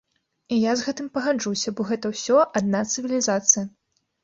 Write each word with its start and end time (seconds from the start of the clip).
І 0.55 0.57
я 0.61 0.71
з 0.79 0.85
гэтым 0.87 1.09
пагаджуся, 1.17 1.75
бо 1.81 1.87
гэта 1.91 2.13
ўсё 2.15 2.41
адна 2.63 2.83
цывілізацыя. 2.91 3.67